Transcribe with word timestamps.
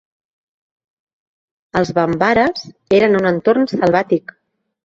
Els 1.81 1.93
bambares 1.99 2.65
eren 3.01 3.15
en 3.19 3.23
un 3.23 3.33
entorn 3.33 3.73
selvàtic. 3.75 4.39